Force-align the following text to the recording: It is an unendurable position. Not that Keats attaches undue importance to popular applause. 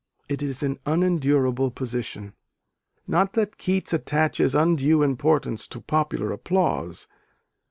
It 0.27 0.41
is 0.41 0.63
an 0.63 0.79
unendurable 0.87 1.69
position. 1.69 2.33
Not 3.05 3.33
that 3.33 3.59
Keats 3.59 3.93
attaches 3.93 4.55
undue 4.55 5.03
importance 5.03 5.67
to 5.67 5.79
popular 5.79 6.31
applause. 6.31 7.05